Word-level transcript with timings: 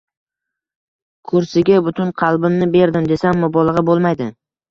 Kursiga 1.31 1.77
butun 1.89 2.09
qalbimni 2.23 2.69
berdim, 2.77 3.05
desam, 3.13 3.39
mubolag`a 3.45 3.87
bo`lmaydi 3.91 4.31